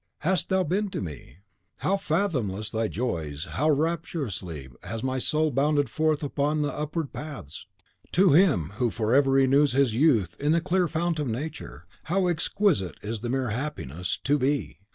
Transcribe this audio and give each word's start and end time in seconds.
hast 0.21 0.49
thou 0.49 0.63
been 0.63 0.89
to 0.89 0.99
me. 0.99 1.37
How 1.81 1.95
fathomless 1.95 2.71
thy 2.71 2.87
joys, 2.87 3.45
how 3.51 3.69
rapturously 3.69 4.67
has 4.81 5.03
my 5.03 5.19
soul 5.19 5.51
bounded 5.51 5.91
forth 5.91 6.23
upon 6.23 6.63
the 6.63 6.73
upward 6.73 7.13
paths! 7.13 7.67
To 8.13 8.33
him 8.33 8.71
who 8.77 8.89
forever 8.89 9.29
renews 9.29 9.73
his 9.73 9.93
youth 9.93 10.35
in 10.39 10.53
the 10.53 10.59
clear 10.59 10.87
fount 10.87 11.19
of 11.19 11.27
Nature, 11.27 11.85
how 12.05 12.25
exquisite 12.25 12.95
is 13.03 13.19
the 13.19 13.29
mere 13.29 13.49
happiness 13.51 14.17
TO 14.17 14.39
BE! 14.39 14.79